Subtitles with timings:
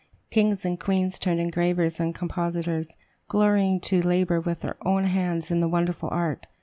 [0.31, 2.87] Kings and queens turned engravers and compositors,
[3.27, 6.47] glorying to labor with their own hands in the wonderful art.